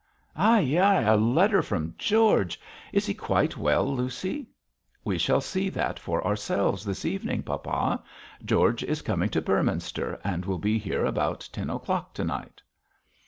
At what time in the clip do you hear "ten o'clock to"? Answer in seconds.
11.53-12.23